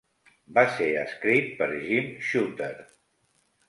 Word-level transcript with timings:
Va 0.57 0.63
ser 0.77 0.87
escrit 1.03 1.53
per 1.61 1.71
Jim 1.87 2.11
Shooter. 2.33 2.75